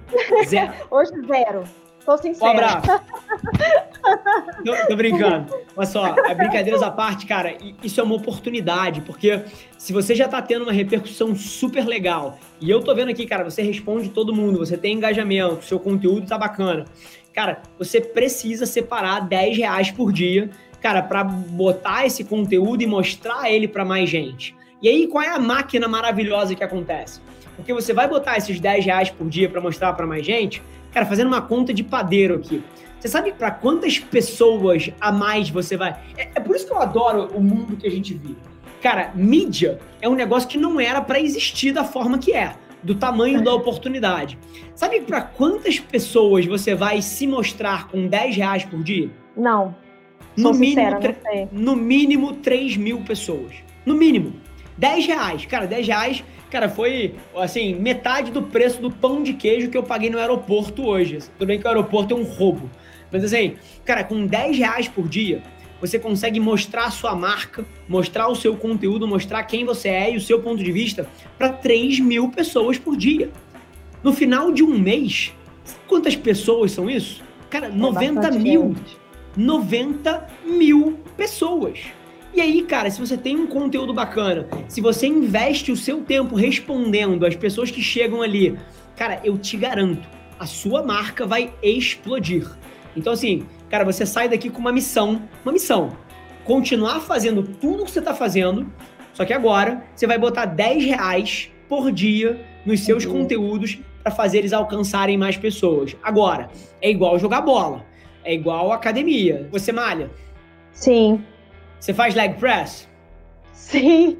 Zero. 0.47 0.73
Hoje 0.89 1.11
zero. 1.27 1.63
Tô 2.05 2.17
sincero. 2.17 2.45
Um 2.45 2.53
abraço. 2.53 2.87
tô, 4.65 4.87
tô, 4.87 4.95
brincando. 4.95 5.53
Mas 5.75 5.89
só, 5.89 6.15
é 6.15 6.33
brincadeiras 6.33 6.81
à 6.81 6.89
parte, 6.89 7.25
cara, 7.25 7.55
isso 7.83 7.99
é 7.99 8.03
uma 8.03 8.15
oportunidade, 8.15 9.01
porque 9.01 9.41
se 9.77 9.93
você 9.93 10.15
já 10.15 10.27
tá 10.27 10.41
tendo 10.41 10.63
uma 10.63 10.71
repercussão 10.71 11.35
super 11.35 11.85
legal, 11.85 12.39
e 12.59 12.69
eu 12.69 12.81
tô 12.81 12.93
vendo 12.95 13.09
aqui, 13.09 13.25
cara, 13.25 13.43
você 13.43 13.61
responde 13.61 14.09
todo 14.09 14.33
mundo, 14.33 14.59
você 14.59 14.77
tem 14.77 14.95
engajamento, 14.95 15.63
seu 15.63 15.79
conteúdo 15.79 16.27
tá 16.27 16.37
bacana. 16.37 16.85
Cara, 17.33 17.61
você 17.77 18.01
precisa 18.01 18.65
separar 18.65 19.21
10 19.21 19.57
reais 19.57 19.91
por 19.91 20.11
dia, 20.11 20.49
cara, 20.81 21.01
para 21.01 21.23
botar 21.23 22.05
esse 22.05 22.23
conteúdo 22.23 22.81
e 22.81 22.87
mostrar 22.87 23.49
ele 23.49 23.67
para 23.67 23.85
mais 23.85 24.09
gente. 24.09 24.55
E 24.81 24.89
aí, 24.89 25.07
qual 25.07 25.23
é 25.23 25.29
a 25.29 25.39
máquina 25.39 25.87
maravilhosa 25.87 26.55
que 26.55 26.63
acontece? 26.63 27.21
Porque 27.55 27.73
você 27.73 27.93
vai 27.93 28.07
botar 28.07 28.37
esses 28.37 28.59
10 28.59 28.85
reais 28.85 29.09
por 29.11 29.29
dia 29.29 29.47
para 29.47 29.61
mostrar 29.61 29.93
para 29.93 30.07
mais 30.07 30.25
gente, 30.25 30.61
Cara, 30.91 31.05
fazendo 31.05 31.27
uma 31.27 31.41
conta 31.41 31.73
de 31.73 31.83
padeiro 31.83 32.35
aqui. 32.35 32.63
Você 32.99 33.07
sabe 33.07 33.31
para 33.31 33.49
quantas 33.49 33.97
pessoas 33.97 34.91
a 35.01 35.11
mais 35.11 35.49
você 35.49 35.75
vai. 35.75 35.99
É, 36.15 36.29
é, 36.35 36.39
por 36.39 36.55
isso 36.55 36.67
que 36.67 36.73
eu 36.73 36.79
adoro 36.79 37.29
o 37.33 37.41
mundo 37.41 37.75
que 37.75 37.87
a 37.87 37.91
gente 37.91 38.13
vive. 38.13 38.37
Cara, 38.81 39.11
mídia 39.15 39.79
é 40.01 40.07
um 40.07 40.13
negócio 40.13 40.47
que 40.47 40.57
não 40.57 40.79
era 40.79 41.01
para 41.01 41.19
existir 41.19 41.71
da 41.71 41.83
forma 41.83 42.17
que 42.17 42.33
é, 42.33 42.55
do 42.83 42.93
tamanho 42.93 43.43
da 43.43 43.53
oportunidade. 43.53 44.37
Sabe 44.75 45.01
para 45.01 45.21
quantas 45.21 45.79
pessoas 45.79 46.45
você 46.45 46.75
vai 46.75 47.01
se 47.01 47.25
mostrar 47.25 47.87
com 47.87 48.07
10 48.07 48.35
reais 48.35 48.65
por 48.65 48.83
dia? 48.83 49.09
Não. 49.35 49.75
No 50.37 50.53
mínimo, 50.53 51.01
sincera, 51.01 51.49
no 51.51 51.75
mínimo 51.75 52.33
3 52.33 52.77
mil 52.77 53.01
pessoas. 53.01 53.53
No 53.85 53.95
mínimo. 53.95 54.33
10 54.77 55.05
reais. 55.07 55.45
Cara, 55.45 55.67
10 55.67 55.87
reais 55.87 56.23
Cara, 56.51 56.67
foi, 56.67 57.15
assim, 57.33 57.75
metade 57.75 58.29
do 58.29 58.43
preço 58.43 58.81
do 58.81 58.91
pão 58.91 59.23
de 59.23 59.31
queijo 59.31 59.69
que 59.69 59.77
eu 59.77 59.83
paguei 59.83 60.09
no 60.09 60.19
aeroporto 60.19 60.85
hoje. 60.85 61.19
Tudo 61.37 61.47
bem 61.47 61.57
que 61.57 61.65
o 61.65 61.69
aeroporto 61.69 62.13
é 62.13 62.17
um 62.17 62.23
roubo. 62.23 62.69
Mas 63.09 63.23
assim, 63.23 63.55
cara, 63.85 64.03
com 64.03 64.25
10 64.25 64.57
reais 64.57 64.87
por 64.89 65.07
dia, 65.07 65.41
você 65.79 65.97
consegue 65.97 66.41
mostrar 66.41 66.85
a 66.85 66.91
sua 66.91 67.15
marca, 67.15 67.65
mostrar 67.87 68.27
o 68.27 68.35
seu 68.35 68.55
conteúdo, 68.57 69.07
mostrar 69.07 69.43
quem 69.43 69.63
você 69.63 69.87
é 69.87 70.13
e 70.13 70.17
o 70.17 70.21
seu 70.21 70.41
ponto 70.41 70.61
de 70.61 70.71
vista 70.73 71.07
para 71.37 71.49
3 71.53 72.01
mil 72.01 72.29
pessoas 72.29 72.77
por 72.77 72.97
dia. 72.97 73.31
No 74.03 74.11
final 74.11 74.51
de 74.51 74.61
um 74.61 74.77
mês, 74.77 75.33
quantas 75.87 76.17
pessoas 76.17 76.73
são 76.73 76.89
isso? 76.89 77.23
Cara, 77.49 77.67
é 77.67 77.69
90 77.69 78.31
mil. 78.31 78.75
Gente. 78.75 78.97
90 79.37 80.27
mil 80.45 80.99
pessoas. 81.15 81.79
E 82.33 82.39
aí, 82.39 82.61
cara, 82.63 82.89
se 82.89 82.99
você 82.99 83.17
tem 83.17 83.35
um 83.35 83.45
conteúdo 83.45 83.93
bacana, 83.93 84.47
se 84.67 84.79
você 84.79 85.05
investe 85.05 85.71
o 85.71 85.75
seu 85.75 86.01
tempo 86.01 86.35
respondendo 86.35 87.25
às 87.25 87.35
pessoas 87.35 87.69
que 87.69 87.81
chegam 87.81 88.21
ali, 88.21 88.57
cara, 88.95 89.19
eu 89.23 89.37
te 89.37 89.57
garanto, 89.57 90.07
a 90.39 90.45
sua 90.45 90.81
marca 90.81 91.25
vai 91.25 91.53
explodir. 91.61 92.49
Então, 92.95 93.11
assim, 93.13 93.45
cara, 93.69 93.83
você 93.83 94.05
sai 94.05 94.29
daqui 94.29 94.49
com 94.49 94.59
uma 94.59 94.71
missão, 94.71 95.21
uma 95.43 95.51
missão. 95.51 95.91
Continuar 96.45 97.01
fazendo 97.01 97.43
tudo 97.43 97.83
o 97.83 97.85
que 97.85 97.91
você 97.91 97.99
está 97.99 98.13
fazendo, 98.13 98.71
só 99.13 99.25
que 99.25 99.33
agora 99.33 99.83
você 99.93 100.07
vai 100.07 100.17
botar 100.17 100.45
10 100.45 100.85
reais 100.85 101.51
por 101.67 101.91
dia 101.91 102.43
nos 102.65 102.79
seus 102.79 103.05
uhum. 103.05 103.11
conteúdos 103.11 103.77
para 104.01 104.11
fazer 104.11 104.39
eles 104.39 104.53
alcançarem 104.53 105.17
mais 105.17 105.37
pessoas. 105.37 105.95
Agora, 106.01 106.49
é 106.81 106.89
igual 106.89 107.19
jogar 107.19 107.41
bola, 107.41 107.85
é 108.23 108.33
igual 108.33 108.71
academia. 108.71 109.47
Você 109.51 109.71
malha? 109.71 110.09
Sim. 110.71 111.23
Você 111.81 111.95
faz 111.95 112.13
leg 112.13 112.35
press? 112.35 112.87
Sim. 113.53 114.15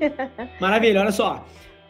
Maravilha, 0.60 1.00
olha 1.00 1.12
só. 1.12 1.46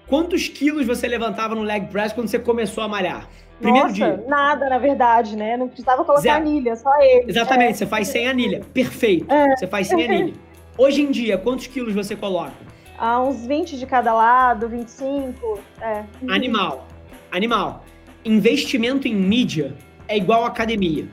Quantos 0.06 0.50
quilos 0.50 0.86
você 0.86 1.08
levantava 1.08 1.56
no 1.56 1.62
leg 1.62 1.88
press 1.88 2.12
quando 2.12 2.28
você 2.28 2.38
começou 2.38 2.84
a 2.84 2.90
malhar? 2.90 3.30
Primeiro 3.58 3.88
Nossa, 3.88 3.96
dia. 3.96 4.25
nada, 4.28 4.68
na 4.68 4.78
verdade, 4.78 5.38
né? 5.38 5.56
Não 5.56 5.70
precisava 5.70 6.04
colocar 6.04 6.22
Zero. 6.22 6.36
anilha, 6.42 6.75
só 6.75 6.90
ele. 7.01 7.30
Exatamente, 7.30 7.72
é. 7.72 7.74
você 7.75 7.86
faz 7.86 8.10
sem 8.10 8.28
anilha. 8.28 8.62
Perfeito. 8.74 9.32
É. 9.32 9.56
Você 9.56 9.66
faz 9.66 9.88
sem 9.88 10.04
anilha. 10.04 10.34
Hoje 10.78 11.04
em 11.04 11.10
dia, 11.10 11.38
quantos 11.38 11.68
quilos 11.68 11.94
você 11.94 12.18
coloca? 12.18 12.51
Ah, 12.98 13.22
uns 13.22 13.46
20 13.46 13.78
de 13.78 13.86
cada 13.86 14.13
lado, 14.13 14.68
25. 14.68 15.60
É. 15.80 16.04
Animal. 16.28 16.86
Animal. 17.32 17.86
Investimento 18.25 19.08
em 19.08 19.16
mídia 19.16 19.74
é 20.06 20.18
igual 20.18 20.44
academia. 20.44 21.08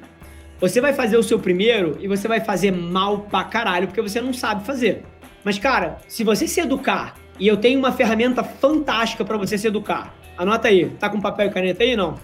Você 0.61 0.81
vai 0.81 0.93
fazer 0.93 1.17
o 1.17 1.23
seu 1.23 1.38
primeiro 1.38 1.97
e 2.00 2.09
você 2.09 2.27
vai 2.27 2.41
fazer 2.41 2.73
mal 2.73 3.21
pra 3.21 3.45
caralho, 3.45 3.87
porque 3.87 4.03
você 4.03 4.21
não 4.21 4.33
sabe 4.33 4.65
fazer. 4.65 5.05
Mas, 5.45 5.59
cara, 5.59 5.99
se 6.09 6.25
você 6.25 6.49
se 6.49 6.61
educar, 6.61 7.15
e 7.38 7.47
eu 7.47 7.57
tenho 7.57 7.79
uma 7.79 7.93
ferramenta 7.93 8.43
fantástica 8.43 9.25
para 9.25 9.37
você 9.37 9.57
se 9.57 9.69
educar. 9.69 10.12
Anota 10.37 10.69
aí. 10.69 10.91
Tá 10.91 11.09
com 11.09 11.21
papel 11.21 11.47
e 11.47 11.50
caneta 11.50 11.85
aí 11.85 11.97
não? 11.97 12.19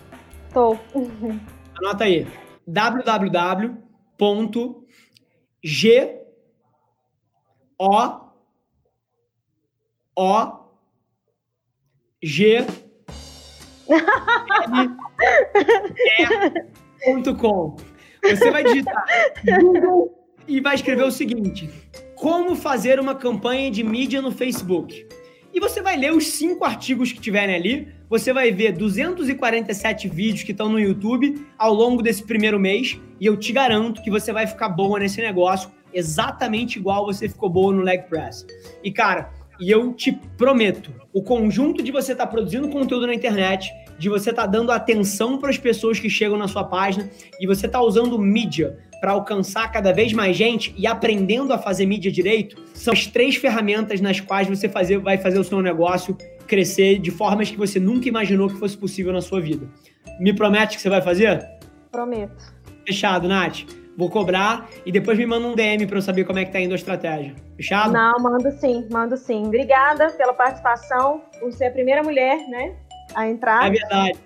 Tô. 0.52 0.76
Anota 1.78 2.04
aí. 2.04 2.26
www.g 2.66 3.84
o 7.78 8.24
o 10.16 10.64
g 12.22 12.66
com 17.04 17.74
você 18.30 18.50
vai 18.50 18.64
digitar 18.64 19.04
Google 19.60 20.12
e 20.46 20.60
vai 20.60 20.74
escrever 20.74 21.04
o 21.04 21.10
seguinte: 21.10 21.68
Como 22.16 22.54
fazer 22.54 22.98
uma 23.00 23.14
campanha 23.14 23.70
de 23.70 23.82
mídia 23.82 24.20
no 24.20 24.30
Facebook? 24.30 25.06
E 25.52 25.60
você 25.60 25.80
vai 25.80 25.96
ler 25.96 26.12
os 26.12 26.26
cinco 26.26 26.64
artigos 26.64 27.12
que 27.12 27.20
tiverem 27.20 27.54
ali. 27.54 27.88
Você 28.10 28.32
vai 28.32 28.50
ver 28.50 28.72
247 28.72 30.08
vídeos 30.08 30.42
que 30.42 30.50
estão 30.50 30.68
no 30.68 30.80
YouTube 30.80 31.46
ao 31.56 31.72
longo 31.72 32.02
desse 32.02 32.24
primeiro 32.24 32.58
mês. 32.58 33.00
E 33.20 33.26
eu 33.26 33.36
te 33.36 33.52
garanto 33.52 34.02
que 34.02 34.10
você 34.10 34.32
vai 34.32 34.48
ficar 34.48 34.68
boa 34.68 34.98
nesse 34.98 35.20
negócio, 35.20 35.70
exatamente 35.92 36.76
igual 36.76 37.06
você 37.06 37.28
ficou 37.28 37.48
boa 37.48 37.72
no 37.72 37.82
leg 37.82 38.02
press. 38.08 38.44
E 38.82 38.90
cara, 38.90 39.30
e 39.60 39.70
eu 39.70 39.92
te 39.92 40.12
prometo, 40.36 40.92
o 41.12 41.22
conjunto 41.22 41.82
de 41.82 41.92
você 41.92 42.12
estar 42.12 42.26
tá 42.26 42.32
produzindo 42.32 42.68
conteúdo 42.68 43.06
na 43.06 43.14
internet, 43.14 43.70
de 43.98 44.08
você 44.08 44.30
estar 44.30 44.42
tá 44.42 44.48
dando 44.48 44.72
atenção 44.72 45.38
para 45.38 45.50
as 45.50 45.58
pessoas 45.58 45.98
que 45.98 46.10
chegam 46.10 46.36
na 46.36 46.48
sua 46.48 46.64
página 46.64 47.08
e 47.40 47.46
você 47.46 47.66
estar 47.66 47.78
tá 47.78 47.84
usando 47.84 48.18
mídia 48.18 48.78
para 49.00 49.12
alcançar 49.12 49.70
cada 49.70 49.92
vez 49.92 50.12
mais 50.12 50.36
gente 50.36 50.74
e 50.78 50.86
aprendendo 50.86 51.52
a 51.52 51.58
fazer 51.58 51.84
mídia 51.84 52.10
direito, 52.10 52.56
são 52.72 52.92
as 52.92 53.06
três 53.06 53.36
ferramentas 53.36 54.00
nas 54.00 54.18
quais 54.18 54.48
você 54.48 54.68
fazer, 54.68 54.98
vai 54.98 55.18
fazer 55.18 55.38
o 55.38 55.44
seu 55.44 55.60
negócio 55.60 56.16
crescer 56.46 56.98
de 56.98 57.10
formas 57.10 57.50
que 57.50 57.56
você 57.56 57.78
nunca 57.78 58.08
imaginou 58.08 58.48
que 58.48 58.56
fosse 58.56 58.76
possível 58.76 59.12
na 59.12 59.20
sua 59.20 59.40
vida. 59.40 59.68
Me 60.18 60.32
promete 60.32 60.76
que 60.76 60.82
você 60.82 60.88
vai 60.88 61.02
fazer? 61.02 61.46
Prometo. 61.90 62.54
Fechado, 62.86 63.28
Nath. 63.28 63.64
Vou 63.96 64.10
cobrar 64.10 64.68
e 64.84 64.90
depois 64.90 65.16
me 65.16 65.24
manda 65.24 65.46
um 65.46 65.54
DM 65.54 65.86
para 65.86 65.98
eu 65.98 66.02
saber 66.02 66.24
como 66.24 66.38
é 66.38 66.44
que 66.44 66.50
tá 66.50 66.58
indo 66.58 66.72
a 66.72 66.74
estratégia. 66.74 67.34
Fechado? 67.56 67.92
Não, 67.92 68.18
mando 68.18 68.50
sim, 68.52 68.88
mando 68.90 69.16
sim. 69.16 69.46
Obrigada 69.46 70.10
pela 70.10 70.32
participação, 70.32 71.22
por 71.38 71.52
ser 71.52 71.66
a 71.66 71.70
primeira 71.70 72.02
mulher, 72.02 72.38
né, 72.48 72.74
a 73.14 73.28
entrar. 73.28 73.66
É 73.66 73.70
verdade. 73.70 74.18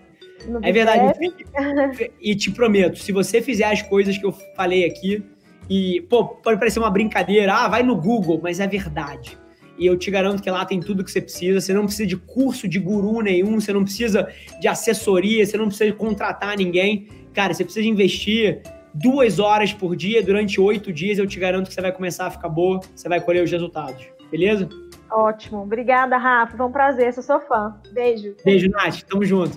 É 0.63 0.73
verdade. 0.73 2.13
E 2.21 2.35
te 2.35 2.51
prometo, 2.51 2.99
se 2.99 3.13
você 3.13 3.43
fizer 3.43 3.65
as 3.65 3.83
coisas 3.83 4.17
que 4.17 4.25
eu 4.25 4.33
falei 4.55 4.85
aqui, 4.85 5.23
E, 5.71 6.01
pô, 6.09 6.25
pode 6.25 6.59
parecer 6.59 6.79
uma 6.79 6.91
brincadeira, 6.91 7.53
ah, 7.53 7.69
vai 7.69 7.83
no 7.83 7.95
Google, 7.95 8.41
mas 8.43 8.59
é 8.59 8.67
verdade. 8.67 9.37
E 9.79 9.87
eu 9.87 9.97
te 9.97 10.11
garanto 10.11 10.43
que 10.43 10.51
lá 10.51 10.65
tem 10.65 10.81
tudo 10.81 11.05
que 11.05 11.11
você 11.11 11.21
precisa. 11.21 11.61
Você 11.61 11.73
não 11.73 11.85
precisa 11.85 12.07
de 12.07 12.17
curso 12.17 12.67
de 12.67 12.79
guru 12.79 13.21
nenhum, 13.21 13.61
você 13.61 13.73
não 13.73 13.85
precisa 13.85 14.29
de 14.61 14.67
assessoria, 14.67 15.45
você 15.45 15.57
não 15.57 15.69
precisa 15.69 15.93
contratar 15.93 16.57
ninguém. 16.57 17.07
Cara, 17.33 17.55
você 17.55 17.63
precisa 17.65 17.87
investir 17.87 18.63
duas 18.93 19.39
horas 19.39 19.73
por 19.73 19.95
dia 19.95 20.23
durante 20.23 20.61
oito 20.61 20.93
dias. 20.93 21.19
Eu 21.19 21.27
te 21.27 21.39
garanto 21.39 21.69
que 21.69 21.75
você 21.75 21.81
vai 21.81 21.93
começar 21.93 22.27
a 22.27 22.31
ficar 22.31 22.49
boa, 22.49 22.81
você 22.95 23.09
vai 23.09 23.21
colher 23.21 23.45
os 23.45 23.51
resultados. 23.51 24.05
Beleza? 24.33 24.69
Ótimo. 25.11 25.63
Obrigada, 25.63 26.17
Rafa. 26.17 26.57
Foi 26.57 26.67
um 26.67 26.73
prazer. 26.73 27.13
Sou 27.13 27.23
sua 27.23 27.41
fã. 27.41 27.75
Beijo. 27.93 28.37
Beijo, 28.45 28.69
Nath. 28.71 29.03
Tamo 29.03 29.25
junto. 29.25 29.57